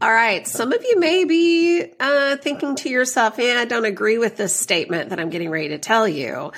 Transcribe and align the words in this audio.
All 0.00 0.12
right. 0.12 0.46
Some 0.46 0.72
of 0.72 0.84
you 0.84 1.00
may 1.00 1.24
be 1.24 1.84
uh, 1.98 2.36
thinking 2.36 2.76
to 2.76 2.88
yourself, 2.88 3.34
yeah, 3.36 3.56
I 3.58 3.64
don't 3.64 3.84
agree 3.84 4.16
with 4.16 4.36
this 4.36 4.54
statement 4.54 5.10
that 5.10 5.18
I'm 5.18 5.28
getting 5.28 5.50
ready 5.50 5.70
to 5.70 5.78
tell 5.78 6.06
you. 6.06 6.52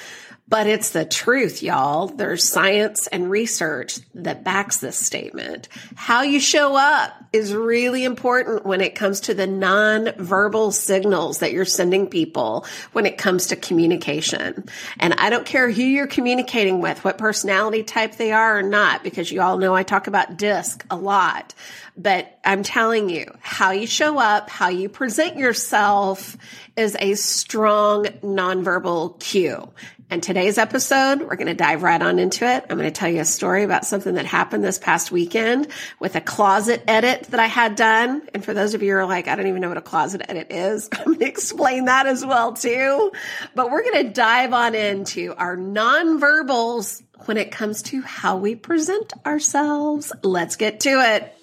But 0.51 0.67
it's 0.67 0.91
the 0.91 1.05
truth, 1.05 1.63
y'all. 1.63 2.09
There's 2.09 2.43
science 2.43 3.07
and 3.07 3.31
research 3.31 4.01
that 4.15 4.43
backs 4.43 4.79
this 4.79 4.97
statement. 4.97 5.69
How 5.95 6.23
you 6.23 6.41
show 6.41 6.77
up 6.77 7.13
is 7.33 7.55
really 7.55 8.03
important 8.03 8.67
when 8.67 8.81
it 8.81 8.97
comes 8.97 9.21
to 9.21 9.35
the 9.35 9.47
non-verbal 9.47 10.73
signals 10.73 11.39
that 11.39 11.53
you're 11.53 11.65
sending 11.65 12.09
people 12.09 12.67
when 12.91 13.07
it 13.07 13.17
comes 13.17 13.47
to 13.47 13.57
communication. 13.57 14.65
And 14.99 15.15
I 15.15 15.31
don't 15.31 15.47
care 15.47 15.71
who 15.71 15.83
you're 15.83 16.09
communicating 16.09 16.81
with, 16.81 17.05
what 17.05 17.17
personality 17.17 17.85
type 17.85 18.17
they 18.17 18.33
are 18.33 18.59
or 18.59 18.63
not, 18.63 19.05
because 19.05 19.31
you 19.31 19.41
all 19.41 19.57
know 19.57 19.77
I 19.77 19.85
talk 19.85 20.09
about 20.09 20.37
DISC 20.37 20.85
a 20.91 20.97
lot. 20.97 21.55
But 21.97 22.41
I'm 22.45 22.65
telling 22.65 23.09
you, 23.09 23.33
how 23.39 23.71
you 23.71 23.87
show 23.87 24.19
up, 24.19 24.51
how 24.51 24.69
you 24.69 24.89
present 24.89 25.37
yourself 25.37 26.37
is 26.77 26.97
a 26.99 27.15
strong 27.15 28.07
nonverbal 28.25 29.21
cue. 29.21 29.71
And 30.13 30.21
today's 30.21 30.59
episode, 30.59 31.21
we're 31.21 31.37
going 31.37 31.47
to 31.47 31.55
dive 31.55 31.85
right 31.85 32.03
on 32.03 32.19
into 32.19 32.45
it. 32.45 32.65
I'm 32.69 32.77
going 32.77 32.89
to 32.89 32.91
tell 32.91 33.09
you 33.09 33.21
a 33.21 33.25
story 33.25 33.63
about 33.63 33.87
something 33.87 34.15
that 34.15 34.27
happened 34.27 34.65
this 34.65 34.77
past 34.77 35.13
weekend 35.13 35.69
with 36.01 36.17
a 36.17 36.21
closet 36.21 36.83
edit 36.89 37.29
that 37.31 37.39
I 37.39 37.47
had 37.47 37.77
done. 37.77 38.23
And 38.35 38.45
for 38.45 38.53
those 38.53 38.75
of 38.75 38.83
you 38.83 38.91
who 38.91 38.99
are 38.99 39.07
like, 39.07 39.29
I 39.29 39.37
don't 39.37 39.47
even 39.47 39.61
know 39.61 39.69
what 39.69 39.77
a 39.77 39.83
closet 39.83 40.23
edit 40.29 40.49
is, 40.51 40.89
I'm 40.99 41.05
going 41.05 41.21
to 41.21 41.29
explain 41.29 41.85
that 41.85 42.09
as 42.09 42.27
well 42.27 42.55
too. 42.55 43.13
But 43.55 43.71
we're 43.71 43.85
going 43.85 44.05
to 44.05 44.13
dive 44.13 44.53
on 44.53 44.75
into 44.75 45.33
our 45.37 45.57
nonverbals 45.57 47.05
when 47.27 47.37
it 47.37 47.53
comes 47.53 47.83
to 47.83 48.03
how 48.03 48.37
we 48.39 48.57
present 48.57 49.13
ourselves. 49.25 50.11
Let's 50.25 50.57
get 50.57 50.81
to 50.81 50.91
it. 50.91 51.40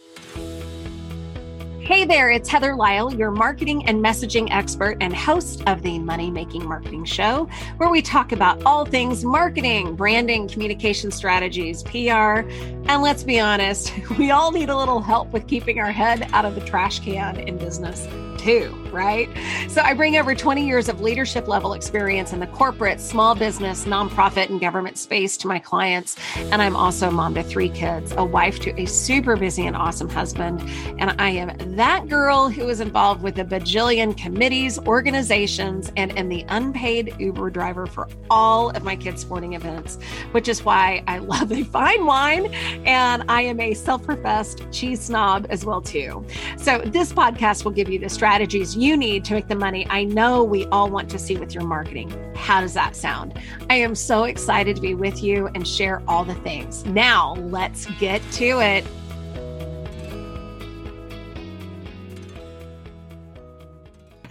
Hey 1.88 2.04
there, 2.04 2.30
it's 2.30 2.50
Heather 2.50 2.76
Lisle, 2.76 3.14
your 3.14 3.32
marketing 3.32 3.86
and 3.86 4.04
messaging 4.04 4.52
expert 4.52 4.98
and 5.00 5.16
host 5.16 5.64
of 5.68 5.84
the 5.84 6.00
Money 6.00 6.30
Making 6.30 6.68
Marketing 6.68 7.06
Show, 7.06 7.48
where 7.78 7.90
we 7.90 8.02
talk 8.02 8.34
about 8.34 8.62
all 8.66 8.84
things 8.84 9.24
marketing, 9.24 9.96
branding, 9.96 10.50
communication 10.50 11.12
strategies, 11.12 11.84
PR. 11.84 12.42
And 12.90 13.02
let's 13.02 13.24
be 13.24 13.40
honest, 13.40 13.94
we 14.20 14.32
all 14.32 14.52
need 14.52 14.68
a 14.68 14.76
little 14.76 15.00
help 15.00 15.32
with 15.32 15.48
keeping 15.48 15.80
our 15.80 15.94
head 15.94 16.30
out 16.34 16.44
of 16.44 16.56
the 16.56 16.62
trash 16.66 17.00
can 17.00 17.40
in 17.40 17.58
business 17.58 18.06
too, 18.38 18.87
right? 18.98 19.30
So 19.70 19.82
I 19.82 19.94
bring 19.94 20.18
over 20.18 20.34
20 20.34 20.66
years 20.66 20.90
of 20.90 21.02
leadership 21.02 21.48
level 21.48 21.74
experience 21.74 22.34
in 22.34 22.40
the 22.40 22.48
corporate, 22.48 23.00
small 23.00 23.36
business, 23.36 23.86
nonprofit, 23.86 24.50
and 24.50 24.60
government 24.60 24.98
space 24.98 25.38
to 25.38 25.48
my 25.48 25.60
clients. 25.60 26.18
And 26.36 26.62
I'm 26.62 26.76
also 26.76 27.12
mom 27.12 27.36
to 27.36 27.44
three 27.44 27.70
kids, 27.70 28.12
a 28.18 28.26
wife 28.26 28.60
to 28.62 28.82
a 28.82 28.86
super 28.86 29.38
busy 29.38 29.68
and 29.68 29.76
awesome 29.76 30.10
husband. 30.10 30.62
And 30.98 31.14
I 31.22 31.30
am 31.30 31.76
that 31.76 32.08
girl 32.08 32.50
who 32.50 32.70
is 32.70 32.80
involved 32.80 33.22
with 33.22 33.38
a 33.38 33.46
bajillion 33.46 34.18
committees, 34.18 34.80
organizations, 34.80 35.92
and 35.96 36.18
am 36.18 36.28
the 36.28 36.44
unpaid 36.50 37.14
Uber 37.20 37.52
driver 37.52 37.86
for 37.86 38.10
all 38.32 38.72
of 38.72 38.84
my 38.84 38.96
kids' 38.96 39.22
sporting 39.22 39.54
events, 39.54 40.00
which 40.32 40.48
is 40.48 40.66
why 40.66 41.04
I 41.08 41.18
love 41.34 41.52
a 41.52 41.64
fine 41.64 42.06
wine. 42.06 42.48
And 42.86 43.24
I 43.30 43.44
am 43.44 43.60
a 43.60 43.76
self 43.76 44.02
professed 44.04 44.64
cheese 44.72 45.02
snob 45.02 45.46
as 45.52 45.66
well, 45.66 45.82
too. 45.82 46.26
So 46.58 46.80
this 46.80 47.14
podcast 47.14 47.64
will 47.64 47.74
give 47.74 47.90
you 47.90 48.00
the 48.00 48.10
strategies 48.10 48.76
you 48.76 48.87
need 48.96 49.26
to 49.26 49.34
make 49.34 49.48
the 49.48 49.56
money 49.56 49.86
I 49.90 50.04
know 50.04 50.44
we 50.44 50.66
all 50.68 50.90
want 50.90 51.10
to 51.10 51.20
see 51.20 51.36
with 51.36 51.54
your 51.54 51.66
marketing. 51.66 52.14
How 52.36 52.62
does 52.62 52.76
that 52.76 52.96
sound? 52.96 53.34
I 53.70 53.76
am 53.76 53.96
so 53.96 54.24
excited 54.24 54.76
to 54.76 54.82
be 54.82 54.94
with 54.94 55.24
you 55.24 55.48
and 55.48 55.68
share 55.68 56.02
all 56.08 56.24
the 56.24 56.36
things. 56.36 56.86
Now, 56.86 57.34
let's 57.36 57.88
get 58.00 58.22
to 58.34 58.62
it. 58.62 58.86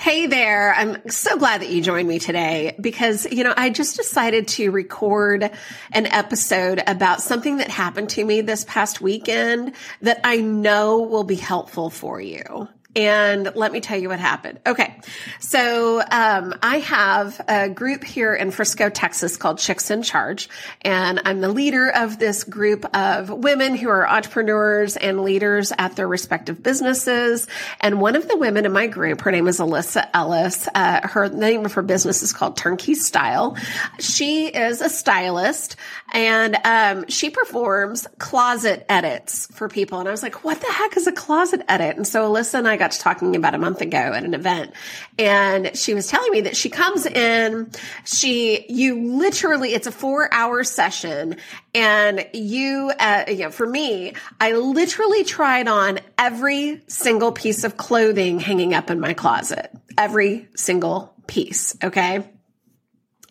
Hey 0.06 0.26
there. 0.26 0.72
I'm 0.72 1.10
so 1.10 1.36
glad 1.36 1.62
that 1.62 1.68
you 1.68 1.82
joined 1.82 2.06
me 2.06 2.20
today 2.20 2.76
because, 2.80 3.26
you 3.26 3.42
know, 3.42 3.52
I 3.56 3.70
just 3.70 3.96
decided 3.96 4.46
to 4.48 4.70
record 4.70 5.50
an 5.90 6.06
episode 6.06 6.80
about 6.86 7.20
something 7.20 7.56
that 7.56 7.70
happened 7.70 8.10
to 8.10 8.24
me 8.24 8.40
this 8.40 8.64
past 8.68 9.00
weekend 9.00 9.74
that 10.02 10.20
I 10.22 10.36
know 10.36 11.00
will 11.00 11.24
be 11.24 11.34
helpful 11.34 11.90
for 11.90 12.20
you. 12.20 12.68
And 12.96 13.52
let 13.54 13.72
me 13.72 13.80
tell 13.80 13.98
you 14.00 14.08
what 14.08 14.18
happened. 14.18 14.58
Okay. 14.66 14.98
So, 15.38 16.00
um, 16.00 16.54
I 16.62 16.78
have 16.78 17.38
a 17.46 17.68
group 17.68 18.02
here 18.02 18.34
in 18.34 18.50
Frisco, 18.50 18.88
Texas 18.88 19.36
called 19.36 19.58
Chicks 19.58 19.90
in 19.90 20.02
Charge. 20.02 20.48
And 20.80 21.20
I'm 21.26 21.42
the 21.42 21.50
leader 21.50 21.90
of 21.90 22.18
this 22.18 22.42
group 22.42 22.86
of 22.96 23.28
women 23.28 23.76
who 23.76 23.90
are 23.90 24.08
entrepreneurs 24.08 24.96
and 24.96 25.20
leaders 25.20 25.74
at 25.76 25.94
their 25.94 26.08
respective 26.08 26.62
businesses. 26.62 27.46
And 27.80 28.00
one 28.00 28.16
of 28.16 28.28
the 28.28 28.36
women 28.38 28.64
in 28.64 28.72
my 28.72 28.86
group, 28.86 29.20
her 29.20 29.30
name 29.30 29.46
is 29.46 29.60
Elisa 29.60 30.08
Ellis. 30.16 30.66
Uh, 30.74 31.06
her 31.06 31.28
name 31.28 31.66
of 31.66 31.74
her 31.74 31.82
business 31.82 32.22
is 32.22 32.32
called 32.32 32.56
Turnkey 32.56 32.94
Style. 32.94 33.58
She 34.00 34.46
is 34.46 34.80
a 34.80 34.88
stylist 34.88 35.76
and, 36.14 36.56
um, 36.64 37.08
she 37.08 37.28
performs 37.28 38.06
closet 38.18 38.86
edits 38.88 39.48
for 39.52 39.68
people. 39.68 39.98
And 39.98 40.08
I 40.08 40.12
was 40.12 40.22
like, 40.22 40.44
what 40.44 40.60
the 40.62 40.72
heck 40.72 40.96
is 40.96 41.06
a 41.06 41.12
closet 41.12 41.60
edit? 41.68 41.96
And 41.96 42.06
so 42.06 42.26
Elisa 42.26 42.56
and 42.56 42.66
I 42.66 42.78
got 42.78 42.85
got 42.86 42.92
to 42.92 43.00
talking 43.00 43.34
about 43.34 43.54
a 43.54 43.58
month 43.58 43.80
ago 43.80 43.98
at 43.98 44.22
an 44.22 44.32
event 44.32 44.72
and 45.18 45.76
she 45.76 45.92
was 45.92 46.06
telling 46.06 46.30
me 46.30 46.42
that 46.42 46.56
she 46.56 46.68
comes 46.68 47.04
in, 47.04 47.70
she, 48.04 48.64
you 48.68 49.16
literally, 49.18 49.74
it's 49.74 49.88
a 49.88 49.92
four 49.92 50.32
hour 50.32 50.62
session 50.62 51.36
and 51.74 52.24
you, 52.32 52.92
uh, 52.98 53.24
you 53.26 53.38
know, 53.38 53.50
for 53.50 53.66
me, 53.66 54.14
I 54.40 54.52
literally 54.52 55.24
tried 55.24 55.66
on 55.66 55.98
every 56.16 56.82
single 56.86 57.32
piece 57.32 57.64
of 57.64 57.76
clothing 57.76 58.38
hanging 58.38 58.72
up 58.72 58.88
in 58.88 59.00
my 59.00 59.14
closet, 59.14 59.70
every 59.98 60.48
single 60.54 61.12
piece. 61.26 61.76
Okay. 61.82 62.24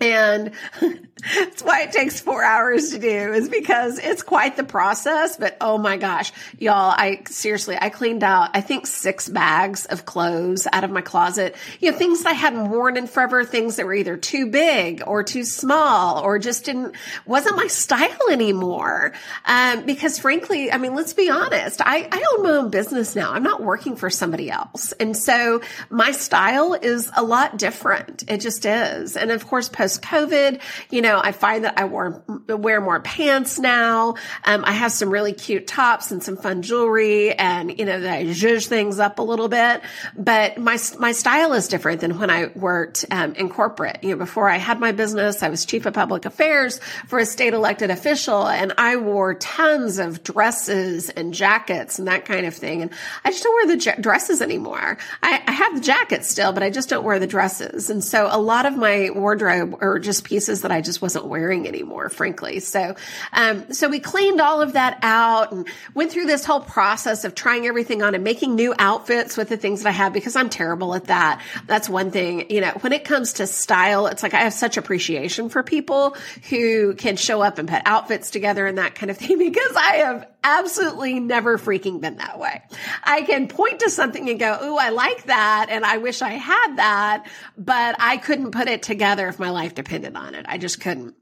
And 0.01 0.51
that's 0.81 1.63
why 1.63 1.83
it 1.83 1.91
takes 1.91 2.19
four 2.19 2.44
hours 2.44 2.91
to 2.91 3.00
do 3.00 3.07
is 3.07 3.50
because 3.50 3.97
it's 3.97 4.22
quite 4.22 4.57
the 4.57 4.63
process. 4.63 5.38
But 5.38 5.57
oh 5.61 5.78
my 5.78 5.97
gosh, 5.97 6.31
y'all, 6.59 6.94
I 6.95 7.23
seriously, 7.28 7.78
I 7.79 7.89
cleaned 7.89 8.23
out, 8.23 8.50
I 8.53 8.61
think 8.61 8.88
six 8.88 9.29
bags 9.29 9.85
of 9.85 10.06
clothes 10.06 10.67
out 10.72 10.83
of 10.83 10.91
my 10.91 11.01
closet. 11.01 11.56
You 11.79 11.91
know, 11.91 11.97
things 11.97 12.23
that 12.23 12.29
I 12.29 12.33
hadn't 12.33 12.69
worn 12.69 12.97
in 12.97 13.07
forever, 13.07 13.45
things 13.45 13.78
that 13.78 13.85
were 13.85 13.94
either 13.94 14.17
too 14.17 14.47
big 14.47 15.03
or 15.06 15.23
too 15.23 15.44
small 15.44 16.19
or 16.19 16.39
just 16.39 16.66
didn't, 16.66 16.95
wasn't 17.25 17.56
my 17.56 17.67
style 17.67 18.29
anymore. 18.29 19.13
Um, 19.45 19.85
because 19.85 20.19
frankly, 20.19 20.72
I 20.72 20.77
mean, 20.77 20.94
let's 20.94 21.13
be 21.13 21.29
honest. 21.29 21.81
I, 21.83 22.07
I 22.12 22.25
own 22.33 22.44
my 22.44 22.51
own 22.51 22.69
business 22.69 23.16
now. 23.16 23.31
I'm 23.31 23.44
not 23.44 23.63
working 23.63 23.95
for 23.95 24.09
somebody 24.09 24.51
else. 24.51 24.91
And 24.94 25.16
so 25.16 25.62
my 25.89 26.12
style 26.12 26.73
is 26.73 27.09
a 27.16 27.23
lot 27.23 27.57
different. 27.57 28.29
It 28.29 28.41
just 28.41 28.66
is. 28.66 29.16
And 29.16 29.31
of 29.31 29.47
course, 29.47 29.69
COVID, 30.00 30.62
you 30.90 31.01
know, 31.01 31.19
I 31.23 31.31
find 31.31 31.63
that 31.66 31.79
I 31.79 31.85
wore, 31.85 32.23
wear 32.47 32.81
more 32.81 33.00
pants 33.00 33.59
now. 33.59 34.16
Um, 34.44 34.63
I 34.66 34.72
have 34.72 34.91
some 34.91 35.09
really 35.09 35.34
cute 35.34 35.68
tops 35.68 36.12
and 36.12 36.22
some 36.22 36.38
fun 36.38 36.62
jewelry 36.62 37.34
and, 37.34 37.78
you 37.78 37.85
know, 37.85 38.00
that 38.00 38.13
I 38.13 38.24
zhuzh 38.25 38.68
things 38.68 39.00
up 39.00 39.19
a 39.19 39.22
little 39.22 39.47
bit. 39.47 39.81
But 40.18 40.57
my, 40.57 40.78
my 41.00 41.12
style 41.12 41.53
is 41.53 41.68
different 41.68 42.01
than 42.01 42.19
when 42.19 42.29
I 42.29 42.47
worked, 42.56 43.06
um, 43.12 43.34
in 43.35 43.50
corporate. 43.50 44.00
You 44.03 44.12
know, 44.12 44.18
before 44.18 44.50
I 44.50 44.57
had 44.57 44.79
my 44.79 44.91
business, 44.91 45.44
I 45.44 45.50
was 45.50 45.66
chief 45.66 45.85
of 45.85 45.94
public 45.94 46.25
affairs 46.25 46.79
for 47.07 47.19
a 47.19 47.25
state 47.25 47.53
elected 47.53 47.90
official 47.91 48.47
and 48.47 48.74
I 48.78 48.97
wore 48.97 49.34
tons 49.35 50.00
of 50.00 50.24
dresses 50.24 51.09
and 51.09 51.34
jackets 51.34 52.00
and 52.00 52.07
that 52.07 52.25
kind 52.25 52.45
of 52.45 52.56
thing. 52.56 52.81
And 52.81 52.91
I 53.24 53.31
just 53.31 53.44
don't 53.44 53.53
wear 53.53 53.75
the 53.75 53.81
j- 53.81 54.01
dresses 54.01 54.41
anymore. 54.41 54.97
I, 55.22 55.44
I 55.45 55.51
have 55.51 55.75
the 55.75 55.81
jackets 55.81 56.29
still, 56.29 56.53
but 56.53 56.63
I 56.63 56.69
just 56.69 56.90
don't 56.90 57.03
wear 57.03 57.19
the 57.19 57.28
dresses. 57.28 57.90
And 57.90 58.03
so 58.03 58.28
a 58.29 58.40
lot 58.40 58.66
of 58.66 58.75
my 58.78 59.09
wardrobe 59.13 59.75
are 59.81 60.00
just 60.00 60.24
pieces 60.24 60.62
that 60.62 60.72
I 60.72 60.81
just 60.81 61.02
wasn't 61.02 61.25
wearing 61.25 61.68
anymore, 61.68 62.09
frankly. 62.09 62.59
So, 62.59 62.96
um, 63.34 63.72
so 63.72 63.90
we 63.90 64.00
cleaned 64.00 64.41
all 64.41 64.62
of 64.62 64.74
that 64.74 65.00
out 65.02 65.52
and 65.52 65.68
went 65.94 66.12
through 66.12 66.25
this 66.25 66.46
whole 66.46 66.62
process 66.62 67.24
of 67.24 67.36
trying 67.36 67.66
everything 67.68 68.03
on 68.03 68.16
and 68.16 68.24
making 68.24 68.56
new 68.56 68.74
outfits 68.80 69.38
with 69.38 69.50
the 69.50 69.58
things 69.58 69.84
that 69.84 69.90
I 69.90 69.94
have 69.94 70.13
because 70.13 70.36
I'm 70.36 70.50
terrible 70.50 70.95
at 70.95 71.06
that. 71.06 71.42
That's 71.68 71.89
one 71.89 72.12
thing, 72.12 72.50
you 72.50 72.62
know, 72.62 72.72
when 72.81 72.94
it 72.94 73.04
comes 73.04 73.33
to 73.33 73.48
style, 73.48 74.07
it's 74.07 74.24
like 74.24 74.33
I 74.33 74.42
have 74.42 74.54
such 74.54 74.77
appreciation 74.77 75.50
for 75.50 75.63
people 75.63 76.16
who 76.50 76.94
can 76.95 77.16
show 77.16 77.42
up 77.42 77.57
and 77.57 77.68
put 77.68 77.81
outfits 77.86 78.31
together 78.31 78.66
and 78.66 78.77
that 78.77 78.95
kind 78.95 79.10
of 79.10 79.18
thing 79.18 79.38
because 79.39 79.75
I 79.75 79.95
have 79.98 80.27
absolutely 80.45 81.19
never 81.19 81.57
freaking 81.57 82.00
been 82.00 82.18
that 82.18 82.39
way. 82.39 82.62
I 83.03 83.24
can 83.24 83.47
point 83.47 83.80
to 83.80 83.89
something 83.89 84.30
and 84.30 84.39
go, 84.39 84.59
Ooh, 84.63 84.77
I 84.77 84.89
like 84.89 85.24
that. 85.25 85.68
And 85.69 85.83
I 85.83 85.97
wish 85.97 86.21
I 86.21 86.30
had 86.30 86.75
that, 86.77 87.25
but 87.57 87.95
I 88.00 88.18
couldn't 88.18 88.51
put 88.51 88.68
it 88.68 88.83
together 88.83 89.27
if 89.27 89.39
my 89.39 89.50
life 89.50 89.74
depended 89.74 90.15
on 90.15 90.36
it. 90.36 90.45
I 90.47 90.57
just 90.57 90.80
couldn't. 90.80 91.15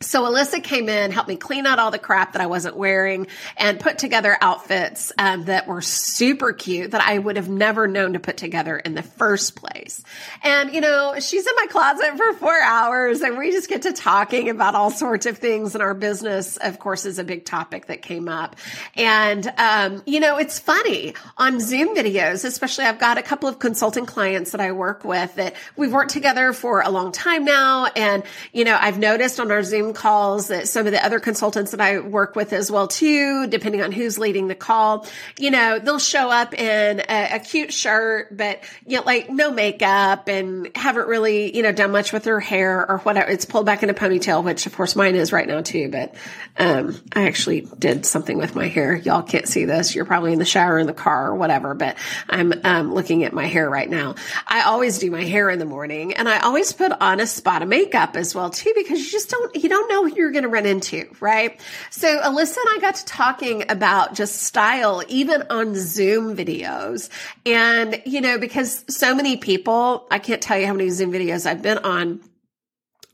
So 0.00 0.26
Elisa 0.26 0.60
came 0.60 0.88
in, 0.88 1.10
helped 1.10 1.28
me 1.28 1.36
clean 1.36 1.66
out 1.66 1.78
all 1.78 1.90
the 1.90 1.98
crap 1.98 2.32
that 2.32 2.42
I 2.42 2.46
wasn't 2.46 2.76
wearing 2.76 3.26
and 3.56 3.80
put 3.80 3.98
together 3.98 4.36
outfits 4.40 5.12
um, 5.18 5.44
that 5.44 5.66
were 5.66 5.80
super 5.80 6.52
cute 6.52 6.90
that 6.90 7.00
I 7.00 7.18
would 7.18 7.36
have 7.36 7.48
never 7.48 7.86
known 7.86 8.12
to 8.12 8.20
put 8.20 8.36
together 8.36 8.76
in 8.76 8.94
the 8.94 9.02
first 9.02 9.56
place. 9.56 10.02
And, 10.42 10.74
you 10.74 10.80
know, 10.80 11.14
she's 11.20 11.46
in 11.46 11.52
my 11.56 11.66
closet 11.66 12.16
for 12.16 12.32
four 12.34 12.60
hours 12.60 13.22
and 13.22 13.38
we 13.38 13.50
just 13.50 13.68
get 13.68 13.82
to 13.82 13.92
talking 13.92 14.50
about 14.50 14.74
all 14.74 14.90
sorts 14.90 15.26
of 15.26 15.38
things. 15.38 15.74
And 15.74 15.82
our 15.82 15.94
business, 15.94 16.56
of 16.56 16.78
course, 16.78 17.06
is 17.06 17.18
a 17.18 17.24
big 17.24 17.44
topic 17.44 17.86
that 17.86 18.02
came 18.02 18.28
up. 18.28 18.56
And, 18.94 19.50
um, 19.58 20.02
you 20.06 20.20
know, 20.20 20.36
it's 20.36 20.58
funny 20.58 21.14
on 21.36 21.60
Zoom 21.60 21.96
videos, 21.96 22.44
especially 22.44 22.84
I've 22.84 22.98
got 22.98 23.18
a 23.18 23.22
couple 23.22 23.48
of 23.48 23.58
consulting 23.58 24.06
clients 24.06 24.52
that 24.52 24.60
I 24.60 24.72
work 24.72 25.04
with 25.04 25.34
that 25.36 25.54
we've 25.76 25.92
worked 25.92 26.10
together 26.10 26.52
for 26.52 26.80
a 26.82 26.90
long 26.90 27.12
time 27.12 27.44
now. 27.44 27.86
And, 27.96 28.22
you 28.52 28.64
know, 28.64 28.76
I've 28.78 28.98
noticed 28.98 29.40
on 29.40 29.50
our 29.50 29.62
Zoom 29.84 29.94
calls 29.94 30.48
that 30.48 30.68
some 30.68 30.86
of 30.86 30.92
the 30.92 31.04
other 31.04 31.20
consultants 31.20 31.72
that 31.72 31.80
I 31.80 31.98
work 31.98 32.36
with 32.36 32.52
as 32.52 32.70
well 32.70 32.88
too, 32.88 33.46
depending 33.46 33.82
on 33.82 33.92
who's 33.92 34.18
leading 34.18 34.48
the 34.48 34.54
call, 34.54 35.06
you 35.38 35.50
know, 35.50 35.78
they'll 35.78 35.98
show 35.98 36.30
up 36.30 36.54
in 36.54 37.00
a, 37.00 37.36
a 37.36 37.38
cute 37.38 37.72
shirt, 37.72 38.36
but 38.36 38.60
you 38.86 38.98
know, 38.98 39.02
like 39.04 39.30
no 39.30 39.50
makeup 39.50 40.28
and 40.28 40.70
haven't 40.74 41.06
really, 41.08 41.54
you 41.54 41.62
know, 41.62 41.72
done 41.72 41.90
much 41.90 42.12
with 42.12 42.24
their 42.24 42.40
hair 42.40 42.88
or 42.88 42.98
whatever. 42.98 43.30
It's 43.30 43.44
pulled 43.44 43.66
back 43.66 43.82
in 43.82 43.90
a 43.90 43.94
ponytail, 43.94 44.42
which 44.44 44.66
of 44.66 44.74
course 44.74 44.96
mine 44.96 45.14
is 45.14 45.32
right 45.32 45.46
now 45.46 45.60
too, 45.60 45.88
but, 45.90 46.14
um, 46.56 47.00
I 47.12 47.26
actually 47.26 47.62
did 47.78 48.06
something 48.06 48.38
with 48.38 48.54
my 48.54 48.68
hair. 48.68 48.94
Y'all 48.94 49.22
can't 49.22 49.48
see 49.48 49.64
this. 49.64 49.94
You're 49.94 50.04
probably 50.04 50.32
in 50.32 50.38
the 50.38 50.44
shower 50.44 50.78
in 50.78 50.86
the 50.86 50.94
car 50.94 51.28
or 51.28 51.34
whatever, 51.34 51.74
but 51.74 51.96
I'm, 52.28 52.52
um, 52.64 52.94
looking 52.94 53.24
at 53.24 53.32
my 53.32 53.46
hair 53.46 53.68
right 53.68 53.88
now. 53.88 54.14
I 54.46 54.62
always 54.62 54.98
do 54.98 55.10
my 55.10 55.24
hair 55.24 55.50
in 55.50 55.58
the 55.58 55.64
morning 55.64 56.14
and 56.14 56.28
I 56.28 56.40
always 56.40 56.72
put 56.72 56.92
on 56.92 57.20
a 57.20 57.26
spot 57.26 57.62
of 57.62 57.68
makeup 57.68 58.16
as 58.16 58.34
well 58.34 58.50
too, 58.50 58.72
because 58.74 59.04
you 59.04 59.10
just 59.10 59.30
don't, 59.30 59.54
you 59.56 59.68
don't 59.68 59.73
don't 59.74 59.88
know 59.88 60.08
who 60.08 60.14
you're 60.14 60.30
going 60.30 60.44
to 60.44 60.48
run 60.48 60.66
into, 60.66 61.08
right? 61.18 61.60
So 61.90 62.20
Elisa 62.22 62.60
and 62.60 62.76
I 62.76 62.80
got 62.80 62.94
to 62.96 63.04
talking 63.06 63.64
about 63.68 64.14
just 64.14 64.42
style, 64.42 65.02
even 65.08 65.42
on 65.50 65.74
Zoom 65.74 66.36
videos. 66.36 67.10
And, 67.44 68.00
you 68.06 68.20
know, 68.20 68.38
because 68.38 68.84
so 68.88 69.16
many 69.16 69.36
people, 69.36 70.06
I 70.12 70.20
can't 70.20 70.40
tell 70.40 70.56
you 70.58 70.66
how 70.66 70.74
many 70.74 70.90
Zoom 70.90 71.10
videos 71.10 71.44
I've 71.44 71.60
been 71.60 71.78
on 71.78 72.20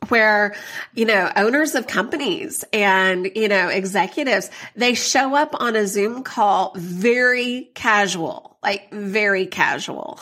where, 0.08 0.54
you 0.94 1.06
know, 1.06 1.30
owners 1.34 1.74
of 1.74 1.86
companies 1.86 2.62
and, 2.74 3.30
you 3.34 3.48
know, 3.48 3.68
executives, 3.68 4.50
they 4.76 4.92
show 4.92 5.34
up 5.34 5.54
on 5.58 5.76
a 5.76 5.86
Zoom 5.86 6.22
call 6.24 6.72
very 6.76 7.70
casual, 7.74 8.58
like 8.62 8.92
very 8.92 9.46
casual. 9.46 10.20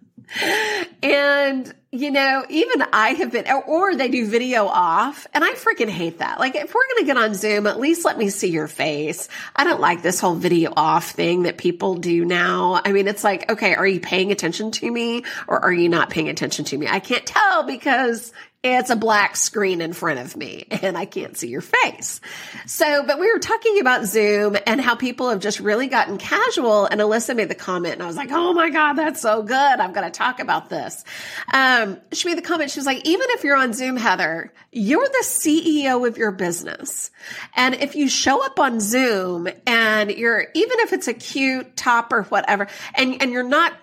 and 1.02 1.74
you 1.90 2.10
know, 2.10 2.44
even 2.50 2.82
I 2.92 3.14
have 3.14 3.32
been, 3.32 3.46
or 3.66 3.94
they 3.94 4.08
do 4.08 4.26
video 4.26 4.66
off, 4.66 5.26
and 5.32 5.42
I 5.42 5.52
freaking 5.52 5.88
hate 5.88 6.18
that. 6.18 6.38
Like, 6.38 6.54
if 6.54 6.74
we're 6.74 6.86
going 6.94 7.02
to 7.02 7.06
get 7.06 7.16
on 7.16 7.34
Zoom, 7.34 7.66
at 7.66 7.80
least 7.80 8.04
let 8.04 8.18
me 8.18 8.28
see 8.28 8.50
your 8.50 8.68
face. 8.68 9.28
I 9.56 9.64
don't 9.64 9.80
like 9.80 10.02
this 10.02 10.20
whole 10.20 10.34
video 10.34 10.70
off 10.76 11.12
thing 11.12 11.44
that 11.44 11.56
people 11.56 11.94
do 11.94 12.26
now. 12.26 12.78
I 12.84 12.92
mean, 12.92 13.08
it's 13.08 13.24
like, 13.24 13.50
okay, 13.50 13.74
are 13.74 13.86
you 13.86 14.00
paying 14.00 14.32
attention 14.32 14.70
to 14.72 14.90
me 14.90 15.24
or 15.46 15.64
are 15.64 15.72
you 15.72 15.88
not 15.88 16.10
paying 16.10 16.28
attention 16.28 16.66
to 16.66 16.76
me? 16.76 16.86
I 16.86 17.00
can't 17.00 17.24
tell 17.24 17.62
because 17.62 18.32
it's 18.64 18.90
a 18.90 18.96
black 18.96 19.36
screen 19.36 19.80
in 19.80 19.92
front 19.92 20.18
of 20.18 20.36
me 20.36 20.66
and 20.70 20.98
I 20.98 21.04
can't 21.04 21.36
see 21.36 21.48
your 21.48 21.60
face. 21.60 22.20
So, 22.66 23.04
but 23.06 23.20
we 23.20 23.32
were 23.32 23.38
talking 23.38 23.78
about 23.80 24.04
Zoom 24.04 24.56
and 24.66 24.80
how 24.80 24.96
people 24.96 25.30
have 25.30 25.40
just 25.40 25.60
really 25.60 25.86
gotten 25.86 26.18
casual. 26.18 26.86
And 26.86 27.00
Elisa 27.00 27.34
made 27.34 27.48
the 27.48 27.54
comment 27.54 27.94
and 27.94 28.02
I 28.02 28.06
was 28.06 28.16
like, 28.16 28.30
Oh 28.32 28.52
my 28.52 28.70
God, 28.70 28.94
that's 28.94 29.20
so 29.20 29.42
good. 29.42 29.56
I'm 29.56 29.92
going 29.92 30.10
to 30.10 30.16
talk 30.16 30.40
about 30.40 30.68
this. 30.68 31.04
Um, 31.52 31.77
Um, 31.78 31.98
she 32.12 32.28
made 32.28 32.38
the 32.38 32.42
comment. 32.42 32.70
She 32.70 32.78
was 32.80 32.86
like, 32.86 33.06
even 33.06 33.26
if 33.30 33.44
you're 33.44 33.56
on 33.56 33.72
Zoom, 33.72 33.96
Heather, 33.96 34.52
you're 34.72 35.06
the 35.06 35.24
CEO 35.24 36.06
of 36.06 36.18
your 36.18 36.32
business. 36.32 37.10
And 37.54 37.74
if 37.74 37.94
you 37.94 38.08
show 38.08 38.44
up 38.44 38.58
on 38.58 38.80
Zoom 38.80 39.48
and 39.66 40.10
you're, 40.10 40.46
even 40.54 40.80
if 40.80 40.92
it's 40.92 41.08
a 41.08 41.14
cute 41.14 41.76
top 41.76 42.12
or 42.12 42.24
whatever, 42.24 42.66
and, 42.94 43.22
and 43.22 43.30
you're 43.30 43.42
not 43.42 43.74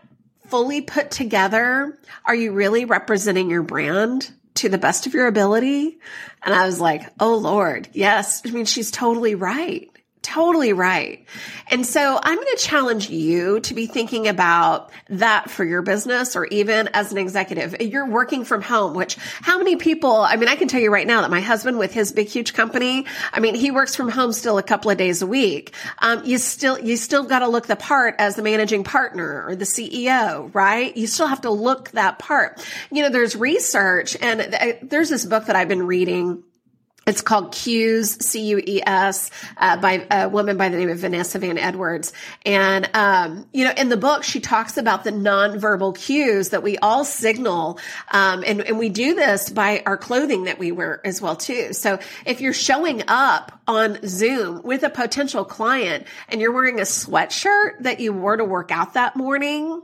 fully 0.48 0.82
put 0.82 1.10
together, 1.10 1.98
are 2.26 2.36
you 2.36 2.52
really 2.52 2.86
representing 2.86 3.50
your 3.50 3.64
brand? 3.64 4.32
to 4.56 4.70
the 4.70 4.78
best 4.78 5.06
of 5.06 5.14
your 5.14 5.28
ability. 5.28 5.98
And 6.42 6.56
I 6.56 6.66
was 6.66 6.80
like, 6.80 7.02
Oh 7.20 7.36
Lord, 7.36 7.90
yes. 7.92 8.42
I 8.46 8.52
mean, 8.52 8.64
she's 8.64 8.90
totally 8.90 9.36
right. 9.36 9.92
Totally 10.26 10.74
right. 10.74 11.24
And 11.68 11.86
so 11.86 12.20
I'm 12.20 12.36
going 12.36 12.48
to 12.58 12.58
challenge 12.58 13.12
you 13.12 13.60
to 13.60 13.76
be 13.76 13.86
thinking 13.86 14.28
about 14.28 14.90
that 15.08 15.52
for 15.52 15.64
your 15.64 15.84
business 15.84 16.36
or 16.36 16.46
even 16.46 16.90
as 16.96 17.12
an 17.12 17.20
executive. 17.20 17.80
You're 17.80 18.10
working 18.10 18.44
from 18.44 18.64
home, 18.64 18.96
which 18.96 19.18
how 19.18 19.60
many 19.60 19.76
people, 19.76 20.16
I 20.16 20.36
mean, 20.38 20.50
I 20.50 20.56
can 20.56 20.68
tell 20.68 20.82
you 20.82 20.92
right 20.92 21.06
now 21.06 21.22
that 21.22 21.30
my 21.30 21.42
husband 21.42 21.78
with 21.78 21.94
his 21.94 22.12
big, 22.12 22.28
huge 22.28 22.56
company, 22.56 23.06
I 23.34 23.40
mean, 23.40 23.54
he 23.54 23.70
works 23.70 23.96
from 23.96 24.10
home 24.10 24.34
still 24.34 24.58
a 24.58 24.64
couple 24.64 24.90
of 24.90 24.98
days 24.98 25.22
a 25.22 25.28
week. 25.28 25.76
Um, 26.00 26.26
you 26.26 26.40
still, 26.40 26.80
you 26.80 26.98
still 26.98 27.26
got 27.26 27.40
to 27.40 27.48
look 27.48 27.68
the 27.68 27.76
part 27.76 28.16
as 28.18 28.36
the 28.36 28.42
managing 28.42 28.84
partner 28.84 29.46
or 29.46 29.56
the 29.56 29.66
CEO, 29.66 30.50
right? 30.56 30.98
You 30.98 31.06
still 31.06 31.28
have 31.28 31.42
to 31.42 31.52
look 31.52 31.92
that 31.92 32.18
part. 32.18 32.66
You 32.92 33.04
know, 33.04 33.10
there's 33.10 33.36
research 33.36 34.18
and 34.20 34.42
th- 34.42 34.78
there's 34.82 35.10
this 35.10 35.24
book 35.24 35.46
that 35.46 35.56
I've 35.56 35.70
been 35.70 35.86
reading 35.86 36.44
it's 37.08 37.22
called 37.22 37.52
Cues, 37.52 38.18
C-U-E-S, 38.26 39.30
uh, 39.58 39.78
by 39.78 40.08
a 40.10 40.28
woman 40.28 40.58
by 40.58 40.70
the 40.70 40.78
name 40.78 40.90
of 40.90 40.98
Vanessa 40.98 41.38
Van 41.38 41.60
Edwards. 41.60 42.14
And, 42.46 42.90
um, 42.96 43.46
you 43.54 43.64
know, 43.64 43.74
in 43.78 43.90
the 43.90 43.98
book, 43.98 44.24
she 44.24 44.40
talks 44.40 44.78
about 44.78 45.04
the 45.04 45.12
nonverbal 45.12 45.96
cues 45.96 46.50
that 46.50 46.64
we 46.64 46.78
all 46.80 47.06
signal. 47.06 47.80
Um, 48.12 48.44
and, 48.46 48.62
and 48.62 48.80
we 48.80 48.90
do 48.90 49.14
this 49.14 49.52
by 49.52 49.84
our 49.86 49.98
clothing 49.98 50.46
that 50.46 50.58
we 50.58 50.72
wear 50.72 51.00
as 51.06 51.22
well, 51.22 51.36
too. 51.36 51.74
So 51.74 52.00
if 52.26 52.42
you're 52.42 52.54
showing 52.54 53.04
up 53.08 53.52
on 53.68 54.00
Zoom 54.08 54.64
with 54.64 54.82
a 54.82 54.90
potential 54.90 55.46
client 55.46 56.08
and 56.28 56.42
you're 56.42 56.54
wearing 56.54 56.80
a 56.80 56.84
sweatshirt 56.84 57.82
that 57.82 58.00
you 58.00 58.14
wore 58.14 58.38
to 58.38 58.46
work 58.46 58.72
out 58.72 58.96
that 58.96 59.16
morning, 59.16 59.84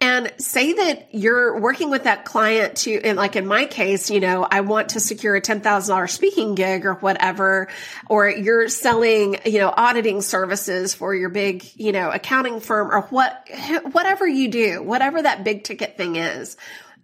and 0.00 0.32
say 0.38 0.72
that 0.72 1.14
you're 1.14 1.58
working 1.58 1.90
with 1.90 2.04
that 2.04 2.24
client 2.24 2.76
to, 2.78 3.00
and 3.02 3.16
like 3.16 3.36
in 3.36 3.46
my 3.46 3.66
case, 3.66 4.10
you 4.10 4.20
know, 4.20 4.46
I 4.48 4.60
want 4.62 4.90
to 4.90 5.00
secure 5.00 5.36
a 5.36 5.40
$10,000 5.40 6.10
speaking 6.10 6.54
gig 6.54 6.86
or 6.86 6.94
whatever, 6.94 7.68
or 8.08 8.28
you're 8.28 8.68
selling, 8.68 9.38
you 9.44 9.58
know, 9.58 9.72
auditing 9.76 10.22
services 10.22 10.94
for 10.94 11.14
your 11.14 11.28
big, 11.28 11.64
you 11.76 11.92
know, 11.92 12.10
accounting 12.10 12.60
firm 12.60 12.90
or 12.90 13.02
what, 13.02 13.48
whatever 13.92 14.26
you 14.26 14.48
do, 14.48 14.82
whatever 14.82 15.20
that 15.22 15.44
big 15.44 15.64
ticket 15.64 15.96
thing 15.96 16.16
is. 16.16 16.56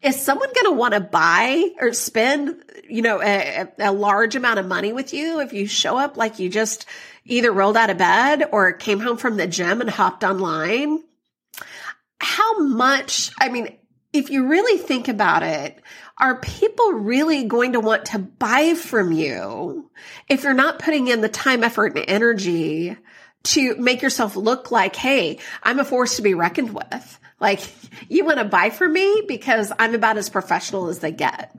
Is 0.02 0.20
someone 0.20 0.48
going 0.54 0.66
to 0.66 0.78
want 0.78 0.94
to 0.94 1.00
buy 1.00 1.70
or 1.80 1.92
spend, 1.92 2.62
you 2.88 3.02
know, 3.02 3.20
a, 3.22 3.66
a 3.78 3.92
large 3.92 4.36
amount 4.36 4.58
of 4.58 4.66
money 4.66 4.92
with 4.92 5.14
you 5.14 5.40
if 5.40 5.52
you 5.52 5.66
show 5.66 5.96
up 5.96 6.16
like 6.16 6.38
you 6.38 6.48
just 6.48 6.86
either 7.24 7.50
rolled 7.50 7.76
out 7.76 7.90
of 7.90 7.98
bed 7.98 8.44
or 8.52 8.72
came 8.72 9.00
home 9.00 9.16
from 9.16 9.36
the 9.36 9.46
gym 9.46 9.80
and 9.80 9.90
hopped 9.90 10.22
online? 10.22 11.02
How 12.36 12.58
much, 12.58 13.30
I 13.40 13.48
mean, 13.48 13.74
if 14.12 14.28
you 14.28 14.46
really 14.46 14.76
think 14.76 15.08
about 15.08 15.42
it, 15.42 15.80
are 16.18 16.38
people 16.38 16.92
really 16.92 17.44
going 17.44 17.72
to 17.72 17.80
want 17.80 18.04
to 18.06 18.18
buy 18.18 18.74
from 18.74 19.10
you 19.10 19.90
if 20.28 20.42
you're 20.42 20.52
not 20.52 20.78
putting 20.78 21.08
in 21.08 21.22
the 21.22 21.30
time, 21.30 21.64
effort, 21.64 21.96
and 21.96 22.04
energy 22.06 22.94
to 23.44 23.76
make 23.76 24.02
yourself 24.02 24.36
look 24.36 24.70
like, 24.70 24.96
hey, 24.96 25.38
I'm 25.62 25.78
a 25.78 25.84
force 25.84 26.16
to 26.16 26.22
be 26.22 26.34
reckoned 26.34 26.74
with? 26.74 27.20
Like, 27.40 27.60
you 28.10 28.26
want 28.26 28.36
to 28.36 28.44
buy 28.44 28.68
from 28.68 28.92
me 28.92 29.22
because 29.26 29.72
I'm 29.78 29.94
about 29.94 30.18
as 30.18 30.28
professional 30.28 30.88
as 30.88 30.98
they 30.98 31.12
get. 31.12 31.56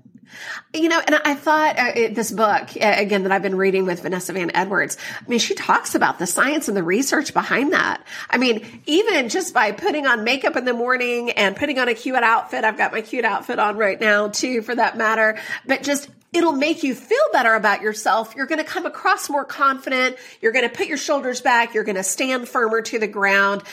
You 0.74 0.90
know, 0.90 1.02
and 1.06 1.16
I 1.16 1.36
thought 1.36 1.78
uh, 1.78 1.92
this 2.12 2.32
book, 2.32 2.70
uh, 2.76 2.94
again, 2.98 3.24
that 3.24 3.32
I've 3.32 3.42
been 3.42 3.56
reading 3.56 3.86
with 3.86 4.02
Vanessa 4.02 4.34
Van 4.34 4.52
Edwards, 4.56 4.98
I 5.26 5.30
mean, 5.30 5.40
she 5.40 5.56
talks 5.56 5.96
about 5.96 6.20
the 6.20 6.28
science 6.28 6.68
and 6.68 6.76
the 6.76 6.84
research 6.84 7.34
behind 7.34 7.74
that. 7.74 8.04
I 8.30 8.38
mean, 8.38 8.82
even 8.86 9.30
just 9.30 9.54
by 9.54 9.72
putting 9.72 10.08
on 10.08 10.24
makeup 10.24 10.56
in 10.56 10.66
the 10.66 10.74
morning 10.74 11.32
and 11.32 11.56
putting 11.56 11.80
on 11.80 11.88
a 11.88 11.94
cute 11.94 12.16
outfit, 12.16 12.64
I've 12.64 12.78
got 12.78 12.92
my 12.92 13.02
cute 13.02 13.26
outfit 13.26 13.60
on 13.60 13.78
right 13.78 14.00
now 14.00 14.28
too, 14.28 14.62
for 14.62 14.76
that 14.76 14.98
matter, 14.98 15.40
but 15.66 15.84
just 15.84 16.10
It'll 16.34 16.52
make 16.52 16.84
you 16.84 16.94
feel 16.94 17.18
better 17.32 17.54
about 17.54 17.82
yourself. 17.82 18.36
You're 18.36 18.48
going 18.48 18.60
to 18.60 18.66
come 18.66 18.86
across 18.86 19.30
more 19.30 19.46
confident. 19.46 20.18
You're 20.42 20.52
going 20.52 20.70
to 20.70 20.76
put 20.76 20.88
your 20.88 20.98
shoulders 20.98 21.40
back. 21.40 21.74
You're 21.74 21.86
going 21.86 21.96
to 21.96 22.04
stand 22.04 22.50
firmer 22.50 22.82
to 22.82 23.00
the 23.00 23.08
ground. 23.08 23.64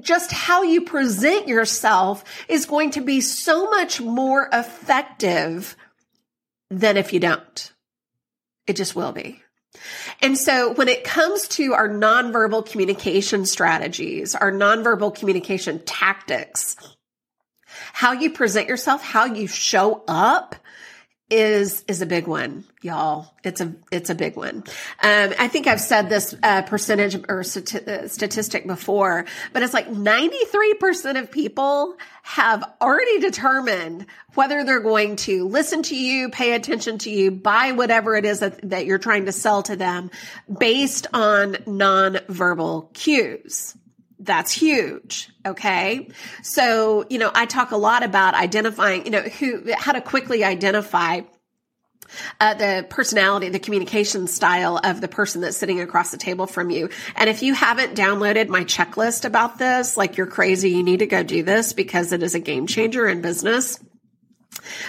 Just 0.00 0.32
how 0.32 0.62
you 0.62 0.82
present 0.82 1.48
yourself 1.48 2.24
is 2.48 2.64
going 2.64 2.92
to 2.92 3.02
be 3.02 3.20
so 3.20 3.68
much 3.68 4.00
more 4.00 4.48
effective 4.52 5.76
than 6.70 6.96
if 6.96 7.12
you 7.12 7.20
don't. 7.20 7.72
It 8.66 8.76
just 8.76 8.96
will 8.96 9.12
be. 9.12 9.42
And 10.22 10.38
so 10.38 10.72
when 10.72 10.88
it 10.88 11.04
comes 11.04 11.46
to 11.48 11.74
our 11.74 11.88
nonverbal 11.88 12.64
communication 12.64 13.44
strategies, 13.44 14.34
our 14.34 14.50
nonverbal 14.50 15.14
communication 15.14 15.80
tactics, 15.84 16.76
how 17.92 18.12
you 18.12 18.30
present 18.30 18.68
yourself, 18.68 19.02
how 19.02 19.26
you 19.26 19.46
show 19.46 20.02
up 20.08 20.56
is 21.28 21.84
is 21.88 22.02
a 22.02 22.06
big 22.06 22.26
one, 22.26 22.64
y'all. 22.82 23.34
It's 23.42 23.60
a 23.60 23.74
it's 23.90 24.10
a 24.10 24.14
big 24.14 24.36
one. 24.36 24.64
Um, 25.02 25.34
I 25.38 25.48
think 25.48 25.66
I've 25.66 25.80
said 25.80 26.08
this 26.08 26.34
uh, 26.42 26.62
percentage 26.62 27.16
or 27.28 27.40
uh, 27.40 27.42
statistic 28.08 28.66
before, 28.66 29.24
but 29.52 29.62
it's 29.62 29.74
like 29.74 29.90
ninety 29.90 30.44
three 30.46 30.74
percent 30.74 31.18
of 31.18 31.30
people 31.30 31.96
have 32.22 32.62
already 32.80 33.18
determined 33.20 34.06
whether 34.34 34.62
they're 34.64 34.80
going 34.80 35.16
to 35.16 35.48
listen 35.48 35.82
to 35.84 35.96
you, 35.96 36.28
pay 36.28 36.52
attention 36.52 36.98
to 36.98 37.10
you, 37.10 37.30
buy 37.30 37.72
whatever 37.72 38.14
it 38.16 38.24
is 38.24 38.40
that, 38.40 38.68
that 38.68 38.86
you're 38.86 38.98
trying 38.98 39.24
to 39.24 39.32
sell 39.32 39.62
to 39.64 39.76
them, 39.76 40.10
based 40.58 41.06
on 41.12 41.54
nonverbal 41.54 42.92
cues. 42.92 43.76
That's 44.18 44.52
huge. 44.52 45.28
Okay. 45.44 46.08
So, 46.42 47.04
you 47.10 47.18
know, 47.18 47.30
I 47.34 47.46
talk 47.46 47.70
a 47.70 47.76
lot 47.76 48.02
about 48.02 48.34
identifying, 48.34 49.04
you 49.04 49.10
know, 49.10 49.20
who, 49.20 49.72
how 49.76 49.92
to 49.92 50.00
quickly 50.00 50.42
identify 50.42 51.20
uh, 52.40 52.54
the 52.54 52.86
personality, 52.88 53.48
the 53.48 53.58
communication 53.58 54.26
style 54.26 54.80
of 54.82 55.00
the 55.00 55.08
person 55.08 55.40
that's 55.40 55.56
sitting 55.56 55.80
across 55.80 56.10
the 56.10 56.16
table 56.16 56.46
from 56.46 56.70
you. 56.70 56.88
And 57.14 57.28
if 57.28 57.42
you 57.42 57.52
haven't 57.52 57.94
downloaded 57.94 58.48
my 58.48 58.64
checklist 58.64 59.24
about 59.24 59.58
this, 59.58 59.96
like 59.96 60.16
you're 60.16 60.26
crazy, 60.26 60.70
you 60.70 60.82
need 60.82 61.00
to 61.00 61.06
go 61.06 61.22
do 61.22 61.42
this 61.42 61.72
because 61.72 62.12
it 62.12 62.22
is 62.22 62.34
a 62.34 62.40
game 62.40 62.66
changer 62.66 63.06
in 63.06 63.20
business. 63.20 63.78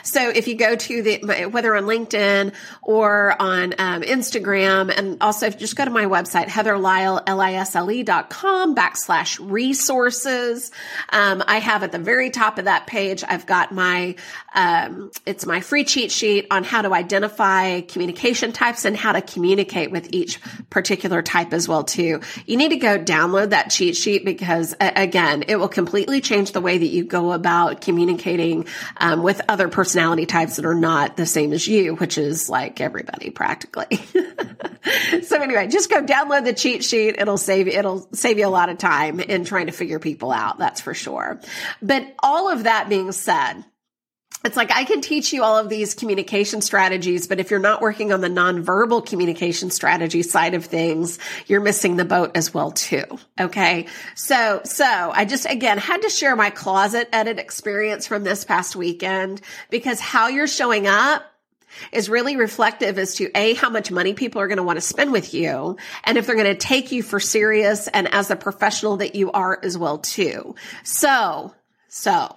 So 0.03 0.29
if 0.29 0.47
you 0.47 0.55
go 0.55 0.75
to 0.75 1.01
the, 1.01 1.49
whether 1.51 1.75
on 1.75 1.83
LinkedIn 1.83 2.53
or 2.81 3.35
on 3.41 3.73
um, 3.77 4.01
Instagram, 4.01 4.95
and 4.95 5.17
also 5.21 5.49
just 5.49 5.75
go 5.75 5.85
to 5.85 5.91
my 5.91 6.05
website, 6.05 6.45
heatherlisle, 6.45 7.23
L-I-S-L-E 7.27 8.03
dot 8.03 8.29
com 8.29 8.75
backslash 8.75 9.39
resources. 9.41 10.71
Um, 11.09 11.43
I 11.45 11.59
have 11.59 11.83
at 11.83 11.91
the 11.91 11.99
very 11.99 12.29
top 12.29 12.57
of 12.57 12.65
that 12.65 12.87
page, 12.87 13.23
I've 13.27 13.45
got 13.45 13.71
my, 13.71 14.15
um, 14.53 15.11
it's 15.25 15.45
my 15.45 15.61
free 15.61 15.83
cheat 15.83 16.11
sheet 16.11 16.47
on 16.51 16.63
how 16.63 16.81
to 16.81 16.93
identify 16.93 17.81
communication 17.81 18.51
types 18.51 18.85
and 18.85 18.95
how 18.95 19.11
to 19.11 19.21
communicate 19.21 19.91
with 19.91 20.09
each 20.11 20.39
particular 20.69 21.21
type 21.21 21.53
as 21.53 21.67
well 21.67 21.83
too. 21.83 22.21
You 22.45 22.57
need 22.57 22.69
to 22.69 22.77
go 22.77 22.97
download 22.97 23.51
that 23.51 23.69
cheat 23.69 23.95
sheet 23.95 24.25
because 24.25 24.75
again, 24.79 25.43
it 25.47 25.57
will 25.57 25.67
completely 25.67 26.21
change 26.21 26.51
the 26.51 26.61
way 26.61 26.77
that 26.77 26.87
you 26.87 27.03
go 27.03 27.31
about 27.31 27.81
communicating 27.81 28.65
um, 28.97 29.23
with 29.23 29.41
other 29.47 29.66
other 29.67 29.75
personality 29.75 30.25
types 30.25 30.55
that 30.55 30.65
are 30.65 30.75
not 30.75 31.17
the 31.17 31.25
same 31.25 31.53
as 31.53 31.67
you, 31.67 31.95
which 31.95 32.17
is 32.17 32.49
like 32.49 32.81
everybody 32.81 33.29
practically. 33.29 33.97
so 35.23 35.41
anyway, 35.41 35.67
just 35.67 35.89
go 35.89 36.03
download 36.03 36.45
the 36.45 36.53
cheat 36.53 36.83
sheet. 36.83 37.15
It'll 37.17 37.37
save, 37.37 37.67
it'll 37.67 38.07
save 38.13 38.39
you 38.39 38.47
a 38.47 38.49
lot 38.49 38.69
of 38.69 38.77
time 38.77 39.19
in 39.19 39.45
trying 39.45 39.67
to 39.67 39.71
figure 39.71 39.99
people 39.99 40.31
out. 40.31 40.57
That's 40.57 40.81
for 40.81 40.93
sure. 40.93 41.39
But 41.81 42.13
all 42.19 42.49
of 42.51 42.63
that 42.63 42.89
being 42.89 43.11
said, 43.11 43.63
it's 44.45 44.55
like 44.55 44.71
I 44.71 44.83
can 44.83 45.01
teach 45.01 45.33
you 45.33 45.43
all 45.43 45.57
of 45.57 45.67
these 45.67 45.95
communication 45.95 46.61
strategies, 46.61 47.27
but 47.27 47.39
if 47.39 47.49
you're 47.49 47.59
not 47.59 47.81
working 47.81 48.13
on 48.13 48.21
the 48.21 48.29
nonverbal 48.29 49.05
communication 49.05 49.71
strategy 49.71 50.21
side 50.21 50.53
of 50.53 50.65
things, 50.65 51.17
you're 51.47 51.61
missing 51.61 51.97
the 51.97 52.05
boat 52.05 52.31
as 52.35 52.53
well 52.53 52.71
too. 52.71 53.03
Okay. 53.39 53.87
So, 54.15 54.61
so 54.63 54.85
I 54.85 55.25
just 55.25 55.49
again 55.49 55.79
had 55.79 56.03
to 56.03 56.09
share 56.09 56.35
my 56.35 56.51
closet 56.51 57.09
edit 57.11 57.39
experience 57.39 58.05
from 58.05 58.23
this 58.23 58.45
past 58.45 58.75
weekend 58.75 59.41
because 59.69 59.99
how 59.99 60.27
you're 60.27 60.47
showing 60.47 60.87
up 60.87 61.23
is 61.91 62.09
really 62.09 62.37
reflective 62.37 62.97
as 62.97 63.15
to 63.15 63.29
a 63.35 63.53
how 63.55 63.69
much 63.69 63.91
money 63.91 64.13
people 64.13 64.39
are 64.39 64.47
going 64.47 64.57
to 64.57 64.63
want 64.63 64.77
to 64.77 64.81
spend 64.81 65.11
with 65.11 65.33
you 65.33 65.77
and 66.03 66.17
if 66.17 66.25
they're 66.25 66.35
going 66.35 66.47
to 66.47 66.55
take 66.55 66.91
you 66.91 67.03
for 67.03 67.19
serious 67.19 67.87
and 67.87 68.07
as 68.13 68.31
a 68.31 68.35
professional 68.35 68.97
that 68.97 69.15
you 69.15 69.31
are 69.31 69.59
as 69.63 69.77
well 69.77 69.97
too. 69.97 70.55
So, 70.83 71.53
so 71.87 72.35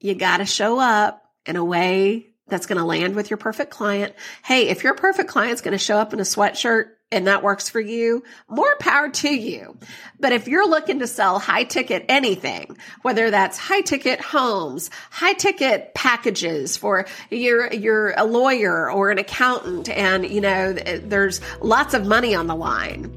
you 0.00 0.14
got 0.14 0.38
to 0.38 0.46
show 0.46 0.78
up 0.78 1.23
in 1.46 1.56
a 1.56 1.64
way 1.64 2.28
that's 2.48 2.66
going 2.66 2.78
to 2.78 2.84
land 2.84 3.16
with 3.16 3.30
your 3.30 3.38
perfect 3.38 3.70
client. 3.70 4.14
Hey, 4.44 4.68
if 4.68 4.84
your 4.84 4.94
perfect 4.94 5.30
client's 5.30 5.62
going 5.62 5.72
to 5.72 5.78
show 5.78 5.96
up 5.96 6.12
in 6.12 6.20
a 6.20 6.24
sweatshirt 6.24 6.90
and 7.10 7.26
that 7.26 7.42
works 7.42 7.68
for 7.68 7.80
you, 7.80 8.22
more 8.48 8.76
power 8.76 9.08
to 9.08 9.28
you. 9.28 9.78
But 10.18 10.32
if 10.32 10.48
you're 10.48 10.68
looking 10.68 10.98
to 10.98 11.06
sell 11.06 11.38
high 11.38 11.64
ticket 11.64 12.04
anything, 12.08 12.76
whether 13.02 13.30
that's 13.30 13.56
high 13.56 13.82
ticket 13.82 14.20
homes, 14.20 14.90
high 15.10 15.32
ticket 15.34 15.94
packages 15.94 16.76
for 16.76 17.06
you're, 17.30 17.72
you're 17.72 18.12
a 18.16 18.24
lawyer 18.24 18.90
or 18.90 19.10
an 19.10 19.18
accountant 19.18 19.88
and 19.88 20.26
you 20.26 20.40
know, 20.40 20.72
there's 20.72 21.40
lots 21.60 21.94
of 21.94 22.06
money 22.06 22.34
on 22.34 22.46
the 22.46 22.56
line, 22.56 23.16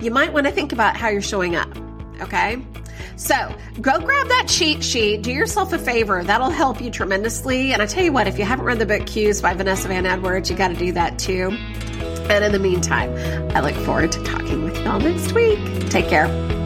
you 0.00 0.10
might 0.10 0.32
want 0.32 0.46
to 0.46 0.52
think 0.52 0.72
about 0.72 0.96
how 0.96 1.08
you're 1.08 1.22
showing 1.22 1.56
up. 1.56 1.74
Okay. 2.20 2.62
So 3.16 3.54
go 3.80 3.98
grab 3.98 4.28
that 4.28 4.46
cheat 4.48 4.82
sheet. 4.82 5.22
Do 5.22 5.32
yourself 5.32 5.72
a 5.72 5.78
favor. 5.78 6.22
That'll 6.24 6.50
help 6.50 6.80
you 6.80 6.90
tremendously. 6.90 7.72
And 7.72 7.82
I 7.82 7.86
tell 7.86 8.04
you 8.04 8.12
what, 8.12 8.26
if 8.26 8.38
you 8.38 8.44
haven't 8.44 8.64
read 8.64 8.78
the 8.78 8.86
book 8.86 9.06
Cues 9.06 9.40
by 9.42 9.54
Vanessa 9.54 9.88
Van 9.88 10.06
Edwards, 10.06 10.50
you 10.50 10.56
got 10.56 10.68
to 10.68 10.76
do 10.76 10.92
that 10.92 11.18
too. 11.18 11.50
And 12.30 12.44
in 12.44 12.52
the 12.52 12.58
meantime, 12.58 13.10
I 13.56 13.60
look 13.60 13.74
forward 13.86 14.12
to 14.12 14.22
talking 14.22 14.64
with 14.64 14.78
y'all 14.84 15.00
next 15.00 15.32
week. 15.32 15.58
Take 15.88 16.08
care. 16.08 16.57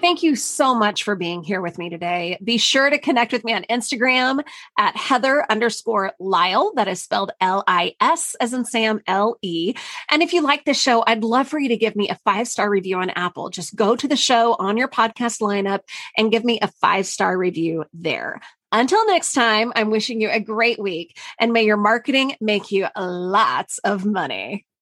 Thank 0.00 0.22
you 0.22 0.34
so 0.34 0.74
much 0.74 1.02
for 1.02 1.14
being 1.14 1.42
here 1.42 1.60
with 1.60 1.76
me 1.76 1.90
today. 1.90 2.38
Be 2.42 2.56
sure 2.56 2.88
to 2.88 2.98
connect 2.98 3.32
with 3.32 3.44
me 3.44 3.52
on 3.52 3.64
Instagram 3.68 4.42
at 4.78 4.96
Heather 4.96 5.44
underscore 5.50 6.12
Lisle. 6.18 6.72
That 6.76 6.88
is 6.88 7.02
spelled 7.02 7.32
L 7.38 7.62
I 7.66 7.94
S 8.00 8.34
as 8.40 8.54
in 8.54 8.64
Sam 8.64 9.02
L 9.06 9.36
E. 9.42 9.74
And 10.10 10.22
if 10.22 10.32
you 10.32 10.40
like 10.40 10.64
this 10.64 10.80
show, 10.80 11.04
I'd 11.06 11.22
love 11.22 11.48
for 11.48 11.58
you 11.58 11.68
to 11.68 11.76
give 11.76 11.96
me 11.96 12.08
a 12.08 12.18
five 12.24 12.48
star 12.48 12.70
review 12.70 12.96
on 12.96 13.10
Apple. 13.10 13.50
Just 13.50 13.76
go 13.76 13.94
to 13.94 14.08
the 14.08 14.16
show 14.16 14.56
on 14.58 14.78
your 14.78 14.88
podcast 14.88 15.42
lineup 15.42 15.80
and 16.16 16.32
give 16.32 16.44
me 16.44 16.58
a 16.60 16.68
five 16.80 17.04
star 17.04 17.36
review 17.36 17.84
there. 17.92 18.40
Until 18.72 19.06
next 19.06 19.34
time, 19.34 19.70
I'm 19.76 19.90
wishing 19.90 20.22
you 20.22 20.30
a 20.30 20.40
great 20.40 20.78
week 20.78 21.18
and 21.38 21.52
may 21.52 21.64
your 21.64 21.76
marketing 21.76 22.36
make 22.40 22.72
you 22.72 22.86
lots 22.96 23.78
of 23.78 24.06
money. 24.06 24.64